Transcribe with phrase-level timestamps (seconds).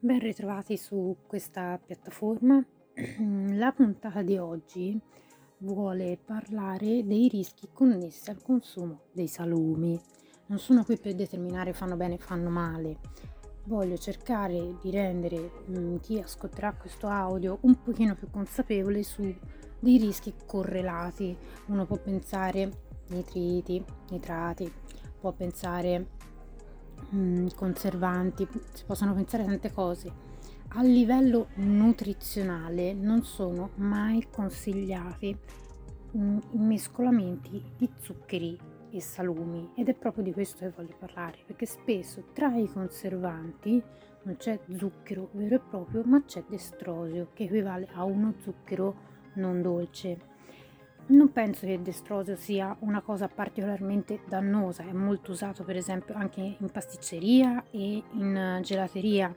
[0.00, 2.64] Ben ritrovati su questa piattaforma.
[3.56, 4.96] La puntata di oggi
[5.58, 10.00] vuole parlare dei rischi connessi al consumo dei salumi.
[10.46, 12.98] Non sono qui per determinare fanno bene o fanno male.
[13.64, 19.22] Voglio cercare di rendere mm, chi ascolterà questo audio un pochino più consapevole su
[19.80, 21.36] dei rischi correlati.
[21.66, 22.70] Uno può pensare
[23.08, 24.72] nitriti, nitrati,
[25.20, 26.06] può pensare
[27.10, 30.26] mh, conservanti, si possono pensare tante cose.
[30.72, 35.36] A livello nutrizionale non sono mai consigliati
[36.12, 38.58] mh, mescolamenti di zuccheri
[38.90, 43.82] e salumi ed è proprio di questo che voglio parlare perché spesso tra i conservanti
[44.22, 48.94] non c'è zucchero vero e proprio ma c'è destrosio che equivale a uno zucchero
[49.34, 50.36] non dolce
[51.08, 56.14] non penso che il destrosio sia una cosa particolarmente dannosa, è molto usato per esempio
[56.14, 59.34] anche in pasticceria e in gelateria,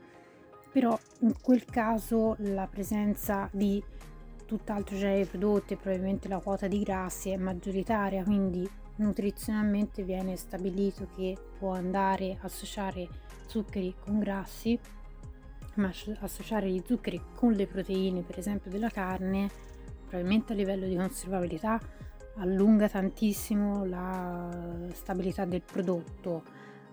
[0.70, 3.82] però in quel caso la presenza di
[4.44, 11.08] tutt'altro genere di prodotti probabilmente la quota di grassi è maggioritaria, quindi nutrizionalmente viene stabilito
[11.14, 13.08] che può andare a associare
[13.46, 14.78] zuccheri con grassi,
[15.76, 19.48] ma associare gli zuccheri con le proteine, per esempio della carne,
[20.12, 21.80] probabilmente a livello di conservabilità
[22.36, 24.50] allunga tantissimo la
[24.92, 26.42] stabilità del prodotto.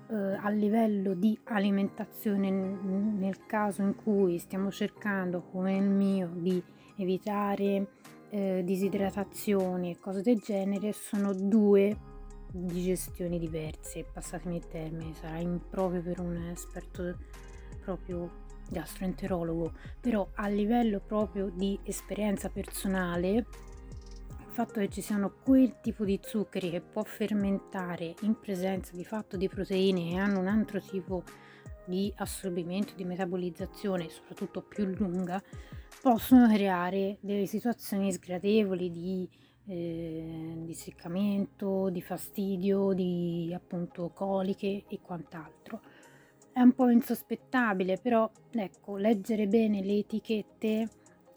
[0.09, 6.63] Eh, a livello di alimentazione, nel caso in cui stiamo cercando, come il mio, di
[6.95, 7.87] evitare
[8.29, 11.97] eh, disidratazione e cose del genere, sono due
[12.51, 14.05] digestioni diverse.
[14.13, 17.17] Passatemi il termine, sarà improprio per un esperto
[17.83, 23.45] proprio gastroenterologo, però a livello proprio di esperienza personale, il
[24.65, 29.37] fatto che ci siano quel tipo di zuccheri che può fermentare in presenza di fatto
[29.37, 31.23] di proteine e hanno un altro tipo
[31.85, 35.41] di assorbimento, di metabolizzazione, soprattutto più lunga,
[36.01, 39.29] possono creare delle situazioni sgradevoli di,
[39.65, 45.81] eh, di seccamento, di fastidio, di appunto coliche e quant'altro
[46.59, 50.89] è un po' insospettabile, però ecco, leggere bene le etichette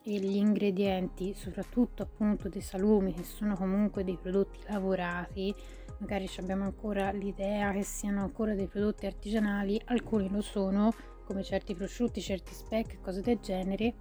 [0.03, 5.55] e gli ingredienti, soprattutto appunto dei salumi, che sono comunque dei prodotti lavorati,
[5.99, 10.93] magari abbiamo ancora l'idea che siano ancora dei prodotti artigianali, alcuni lo sono,
[11.25, 13.95] come certi prosciutti, certi speck, cose del genere,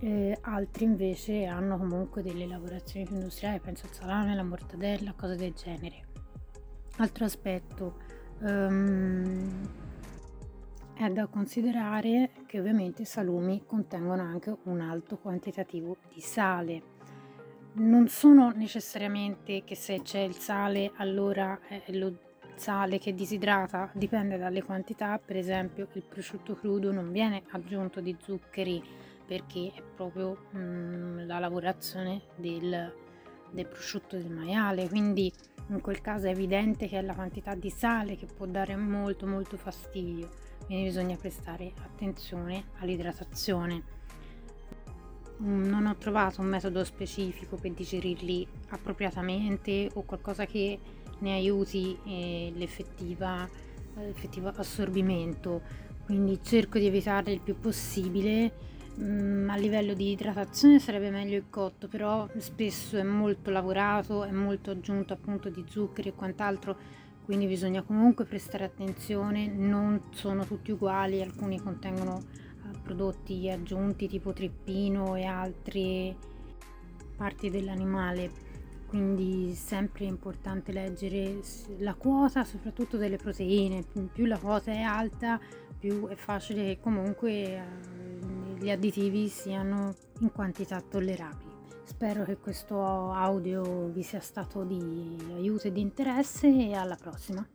[0.00, 5.36] eh, altri invece hanno comunque delle lavorazioni più industriali, penso al salame, alla mortadella, cose
[5.36, 6.06] del genere.
[6.96, 7.98] Altro aspetto,
[8.38, 9.88] um,
[11.06, 16.82] è da considerare che ovviamente i salumi contengono anche un alto quantitativo di sale.
[17.74, 22.18] Non sono necessariamente che se c'è il sale allora è lo
[22.54, 28.14] sale che disidrata, dipende dalle quantità, per esempio il prosciutto crudo non viene aggiunto di
[28.20, 28.82] zuccheri
[29.26, 32.92] perché è proprio mm, la lavorazione del,
[33.50, 35.32] del prosciutto del maiale, quindi
[35.68, 39.26] in quel caso è evidente che è la quantità di sale che può dare molto
[39.26, 43.82] molto fastidio quindi bisogna prestare attenzione all'idratazione.
[45.42, 50.78] Mm, non ho trovato un metodo specifico per digerirli appropriatamente o qualcosa che
[51.18, 53.48] ne aiuti eh, l'effettivo
[54.54, 55.60] assorbimento,
[56.04, 58.68] quindi cerco di evitare il più possibile.
[59.00, 64.30] Mm, a livello di idratazione sarebbe meglio il cotto, però spesso è molto lavorato, è
[64.30, 66.99] molto aggiunto appunto di zuccheri e quant'altro
[67.30, 74.32] quindi bisogna comunque prestare attenzione, non sono tutti uguali, alcuni contengono eh, prodotti aggiunti tipo
[74.32, 76.16] trippino e altre
[77.16, 78.32] parti dell'animale,
[78.88, 81.40] quindi sempre importante leggere
[81.78, 85.38] la quota soprattutto delle proteine, più la quota è alta
[85.78, 87.62] più è facile che comunque eh,
[88.58, 91.49] gli additivi siano in quantità tollerabili.
[91.84, 97.46] Spero che questo audio vi sia stato di aiuto e di interesse e alla prossima.